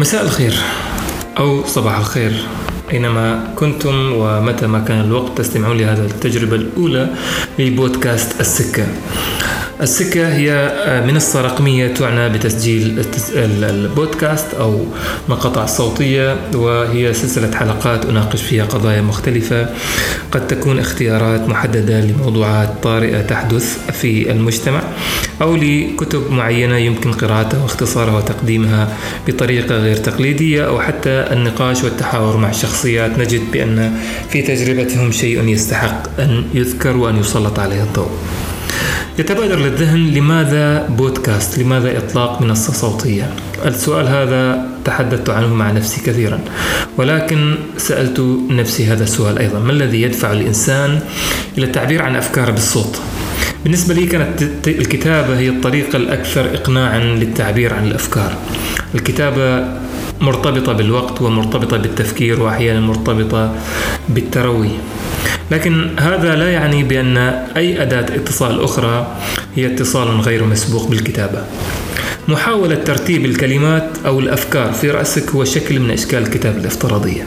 مساء 0.00 0.22
الخير 0.22 0.54
أو 1.38 1.64
صباح 1.66 1.98
الخير. 1.98 2.32
أينما 2.92 3.52
كنتم 3.56 4.12
ومتى 4.12 4.66
ما 4.66 4.80
كان 4.80 5.00
الوقت 5.00 5.38
تستمعون 5.38 5.78
لهذه 5.78 6.04
التجربة 6.04 6.56
الأولى 6.56 7.08
لبودكاست 7.58 8.40
السكة. 8.40 8.86
السكة 9.82 10.28
هي 10.34 10.72
منصة 11.06 11.40
رقمية 11.40 11.94
تعنى 11.94 12.28
بتسجيل 12.28 13.04
البودكاست 13.36 14.54
أو 14.54 14.84
مقاطع 15.28 15.66
صوتية 15.66 16.36
وهي 16.54 17.14
سلسلة 17.14 17.56
حلقات 17.56 18.06
أناقش 18.06 18.42
فيها 18.42 18.64
قضايا 18.64 19.00
مختلفة. 19.00 19.66
قد 20.32 20.46
تكون 20.46 20.78
اختيارات 20.78 21.48
محددة 21.48 22.00
لموضوعات 22.00 22.70
طارئة 22.82 23.20
تحدث 23.22 23.78
في 23.92 24.30
المجتمع 24.30 24.82
أو 25.42 25.56
لكتب 25.56 26.30
معينة 26.30 26.76
يمكن 26.76 27.12
قراءتها 27.12 27.62
واختصارها 27.62 28.16
وتقديمها 28.16 28.88
بطريقة 29.28 29.76
غير 29.76 29.96
تقليدية 29.96 30.66
أو 30.66 30.80
حتى 30.80 31.10
النقاش 31.10 31.84
والتحاور 31.84 32.36
مع 32.36 32.52
شخصيات 32.52 33.18
نجد 33.18 33.42
بأن 33.52 33.92
في 34.30 34.42
تجربتهم 34.42 35.12
شيء 35.12 35.48
يستحق 35.48 36.20
أن 36.20 36.44
يذكر 36.54 36.96
وأن 36.96 37.16
يسلط 37.16 37.58
عليه 37.58 37.82
الضوء. 37.82 38.10
يتبادر 39.20 39.58
للذهن 39.58 40.06
لماذا 40.06 40.86
بودكاست؟ 40.88 41.58
لماذا 41.58 41.98
إطلاق 41.98 42.42
منصة 42.42 42.72
صوتية؟ 42.72 43.30
السؤال 43.66 44.08
هذا 44.08 44.66
تحدثت 44.84 45.30
عنه 45.30 45.54
مع 45.54 45.70
نفسي 45.70 46.00
كثيرا 46.00 46.40
ولكن 46.98 47.54
سألت 47.76 48.20
نفسي 48.50 48.86
هذا 48.86 49.04
السؤال 49.04 49.38
أيضا. 49.38 49.58
ما 49.58 49.72
الذي 49.72 50.02
يدفع 50.02 50.32
الإنسان 50.32 51.00
إلى 51.58 51.66
التعبير 51.66 52.02
عن 52.02 52.16
أفكاره 52.16 52.50
بالصوت؟ 52.50 53.00
بالنسبة 53.64 53.94
لي 53.94 54.06
كانت 54.06 54.68
الكتابة 54.68 55.38
هي 55.38 55.48
الطريقة 55.48 55.96
الأكثر 55.96 56.54
إقناعا 56.54 56.98
للتعبير 56.98 57.74
عن 57.74 57.86
الأفكار. 57.86 58.34
الكتابة 58.94 59.64
مرتبطة 60.20 60.72
بالوقت 60.72 61.22
ومرتبطة 61.22 61.76
بالتفكير 61.76 62.42
وأحيانا 62.42 62.80
مرتبطة 62.80 63.54
بالتروي. 64.08 64.70
لكن 65.50 65.98
هذا 65.98 66.36
لا 66.36 66.52
يعني 66.52 66.82
بأن 66.82 67.16
أي 67.56 67.82
أداة 67.82 68.16
اتصال 68.16 68.64
أخرى 68.64 69.16
هي 69.56 69.66
اتصال 69.66 70.20
غير 70.20 70.44
مسبوق 70.44 70.88
بالكتابة. 70.88 71.44
محاولة 72.28 72.74
ترتيب 72.74 73.24
الكلمات 73.24 73.88
أو 74.06 74.20
الأفكار 74.20 74.72
في 74.72 74.90
رأسك 74.90 75.30
هو 75.30 75.44
شكل 75.44 75.80
من 75.80 75.90
أشكال 75.90 76.22
الكتابة 76.22 76.58
الافتراضية 76.58 77.22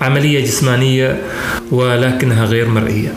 عملية 0.00 0.44
جسمانية 0.44 1.22
ولكنها 1.70 2.44
غير 2.44 2.68
مرئية. 2.68 3.12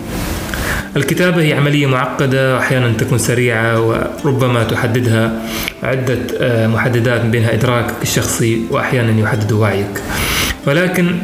الكتابة 0.95 1.41
هي 1.41 1.53
عملية 1.53 1.85
معقدة 1.85 2.55
وأحيانا 2.55 2.93
تكون 2.97 3.17
سريعة 3.17 3.81
وربما 3.81 4.63
تحددها 4.63 5.41
عدة 5.83 6.19
آه، 6.39 6.67
محددات 6.67 7.21
بينها 7.21 7.53
إدراكك 7.53 7.93
الشخصي 8.01 8.61
وأحيانا 8.69 9.21
يحدد 9.21 9.51
وعيك. 9.51 10.01
ولكن 10.67 11.15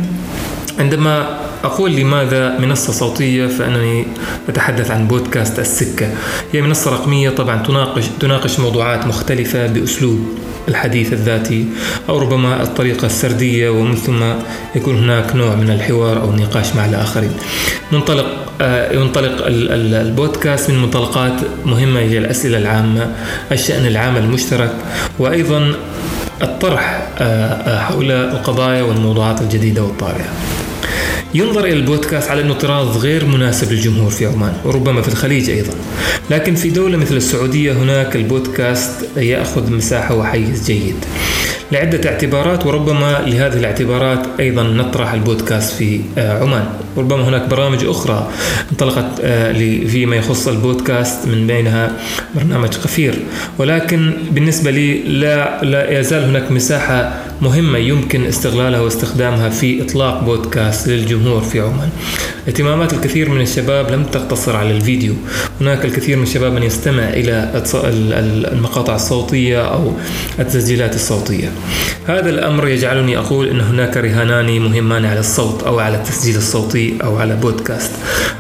عندما 0.80 1.40
أقول 1.64 1.96
لماذا 1.96 2.60
منصة 2.60 2.94
صوتية 2.94 3.48
فأنني 3.48 4.06
أتحدث 4.50 4.92
عن 4.92 5.08
بودكاست 5.08 5.60
السكة. 5.60 6.08
هي 6.54 6.62
منصة 6.62 6.92
رقمية 6.92 7.30
طبعا 7.30 7.64
تناقش 7.64 8.06
تناقش 8.20 8.60
موضوعات 8.60 9.08
مختلفة 9.08 9.68
بأسلوب 9.68 10.20
الحديث 10.68 11.14
الذاتي 11.14 11.66
أو 12.10 12.18
ربما 12.20 12.64
الطريقة 12.64 13.06
السردية 13.06 13.70
ومن 13.70 13.96
ثم 13.96 14.24
يكون 14.76 14.98
هناك 14.98 15.36
نوع 15.36 15.56
من 15.56 15.70
الحوار 15.70 16.22
أو 16.22 16.30
النقاش 16.30 16.76
مع 16.76 16.86
الآخرين. 16.86 17.32
منطلق 17.92 18.26
آه، 18.62 18.94
ينطلق 18.94 19.46
البودكاست 19.46 20.70
من 20.70 20.82
منطلقات 20.82 21.34
مهمة 21.66 22.00
هي 22.00 22.18
الأسئلة 22.18 22.58
العامة 22.58 23.12
الشأن 23.52 23.86
العام 23.86 24.18
المشترك 24.18 24.72
وأيضا 25.20 25.74
الطرح 26.42 27.08
آه، 27.18 27.24
آه، 27.24 27.80
حول 27.80 28.12
القضايا 28.12 28.84
والموضوعات 28.84 29.42
الجديدة 29.42 29.84
والطارئة. 29.84 30.30
ينظر 31.34 31.66
إلى 31.66 31.74
البودكاست 31.74 32.30
على 32.30 32.42
أنه 32.42 32.54
طراز 32.54 32.98
غير 32.98 33.26
مناسب 33.26 33.72
للجمهور 33.72 34.12
في 34.12 34.26
عمان 34.26 34.54
وربما 34.66 35.02
في 35.02 35.08
الخليج 35.08 35.50
أيضا. 35.50 35.74
لكن 36.30 36.56
في 36.56 36.70
دولة 36.70 36.98
مثل 36.98 37.16
السعودية 37.16 37.74
هناك 37.74 38.16
البودكاست 38.16 38.92
يأخذ 39.18 39.72
مساحة 39.72 40.16
وحيز 40.16 40.66
جيد. 40.66 40.96
لعدة 41.72 42.10
اعتبارات 42.10 42.66
وربما 42.66 43.20
لهذه 43.26 43.54
الاعتبارات 43.54 44.26
أيضا 44.40 44.64
نطرح 44.64 45.14
البودكاست 45.14 45.74
في 45.74 46.02
آه، 46.18 46.44
عمان. 46.44 46.66
ربما 46.98 47.30
هناك 47.30 47.48
برامج 47.50 47.86
أخرى 47.86 48.32
انطلقت 48.72 49.20
آه، 49.22 49.54
فيما 49.88 50.16
يخص 50.16 50.48
البودكاست 50.48 51.28
من 51.28 51.48
بينها 51.48 51.92
برنامج 52.36 52.70
قفير. 52.78 53.16
ولكن 53.58 54.14
بالنسبة 54.32 54.72
لي 54.72 55.04
لا, 55.04 55.64
لا 55.64 56.00
يزال 56.00 56.24
هناك 56.24 56.52
مساحة 56.52 57.14
مهمة 57.42 57.78
يمكن 57.78 58.26
استغلالها 58.26 58.80
واستخدامها 58.80 59.50
في 59.50 59.82
إطلاق 59.82 60.24
بودكاست 60.24 60.88
للجمهور 60.88 61.42
في 61.42 61.60
عمان. 61.60 61.90
اهتمامات 62.48 62.94
الكثير 62.94 63.30
من 63.30 63.42
الشباب 63.42 63.92
لم 63.92 64.04
تقتصر 64.04 64.56
على 64.56 64.72
الفيديو. 64.72 65.14
هناك 65.62 65.86
الكثير 65.86 66.18
من 66.18 66.24
الشباب 66.24 66.54
من 66.54 66.64
يستمع 66.64 67.04
إلى 67.04 67.64
المقاطع 68.54 68.96
الصوتية 68.96 69.74
أو 69.74 69.94
التسجيلات 70.40 70.96
الصوتية. 70.96 71.52
هذا 72.08 72.30
الأمر 72.30 72.68
يجعلني 72.68 73.18
أقول 73.18 73.50
أن 73.50 73.62
هناك 73.62 73.98
رهانان 73.98 74.60
مهمان 74.62 75.06
على 75.06 75.20
الصوت 75.20 75.64
أو 75.64 75.80
على 75.80 75.98
التسجيل 75.98 76.36
الصوتي 76.36 76.94
أو 77.04 77.18
على 77.18 77.36
بودكاست. 77.36 77.92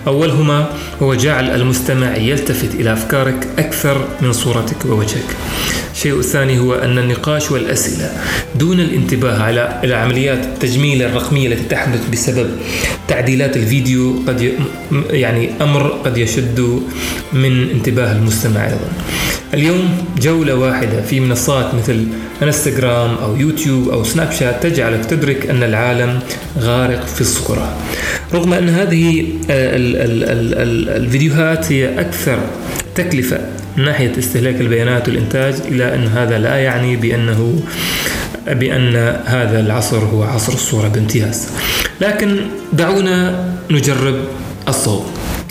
أولهما 0.07 0.69
هو 1.01 1.13
جعل 1.15 1.49
المستمع 1.49 2.17
يلتفت 2.17 2.75
إلى 2.75 2.93
أفكارك 2.93 3.47
أكثر 3.59 4.05
من 4.21 4.33
صورتك 4.33 4.85
ووجهك. 4.85 5.35
الشيء 5.93 6.19
الثاني 6.19 6.59
هو 6.59 6.73
أن 6.73 6.97
النقاش 6.97 7.51
والأسئلة 7.51 8.11
دون 8.55 8.79
الانتباه 8.79 9.43
على 9.43 9.81
العمليات 9.83 10.45
التجميل 10.45 11.01
الرقمية 11.03 11.47
التي 11.47 11.63
تحدث 11.63 12.09
بسبب 12.09 12.49
تعديلات 13.07 13.57
الفيديو 13.57 13.96
قد 14.27 14.53
يعني 15.09 15.49
أمر 15.61 15.87
قد 15.87 16.17
يشد 16.17 16.81
من 17.33 17.69
انتباه 17.69 18.11
المستمع 18.11 18.65
أيضا. 18.65 18.89
اليوم 19.53 20.05
جولة 20.21 20.55
واحدة 20.55 21.01
في 21.01 21.19
منصات 21.19 21.75
مثل 21.75 22.07
إنستغرام 22.43 23.15
أو 23.15 23.35
يوتيوب 23.35 23.89
أو 23.89 24.03
سناب 24.03 24.31
شات 24.31 24.63
تجعلك 24.63 25.05
تدرك 25.05 25.49
أن 25.49 25.63
العالم 25.63 26.19
غارق 26.59 27.05
في 27.05 27.21
الصورة 27.21 27.77
رغم 28.33 28.53
أن 28.53 28.69
هذه 28.69 29.25
الفيديوهات 30.97 31.71
هي 31.71 31.99
أكثر 31.99 32.39
تكلفة 32.95 33.39
من 33.77 33.85
ناحية 33.85 34.11
استهلاك 34.19 34.61
البيانات 34.61 35.07
والإنتاج 35.07 35.53
إلا 35.67 35.95
أن 35.95 36.07
هذا 36.07 36.37
لا 36.37 36.57
يعني 36.57 36.95
بأنه 36.95 37.63
بأن 38.53 38.95
هذا 39.25 39.59
العصر 39.59 39.97
هو 39.97 40.23
عصر 40.23 40.53
الصورة 40.53 40.87
بامتياز. 40.87 41.47
لكن 42.01 42.37
دعونا 42.73 43.45
نجرب 43.71 44.15
الصوت. 44.67 45.05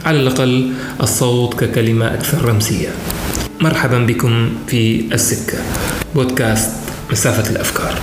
على 0.04 0.20
الأقل 0.20 0.72
الصوت 1.02 1.64
ككلمة 1.64 2.14
أكثر 2.14 2.44
رمزية. 2.44 2.88
مرحبا 3.60 3.98
بكم 3.98 4.50
في 4.66 5.04
السكة. 5.12 5.58
بودكاست 6.14 6.70
مسافة 7.10 7.50
الأفكار. 7.50 7.94